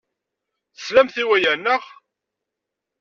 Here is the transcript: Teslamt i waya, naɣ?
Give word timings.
Teslamt 0.75 1.15
i 1.23 1.23
waya, 1.27 1.53
naɣ? 1.55 1.83